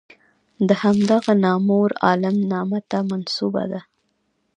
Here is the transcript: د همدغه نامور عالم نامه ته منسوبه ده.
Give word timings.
د 0.67 0.69
همدغه 0.83 1.31
نامور 1.45 1.89
عالم 2.05 2.37
نامه 2.51 2.79
ته 2.89 2.97
منسوبه 3.09 3.63
ده. 3.71 3.81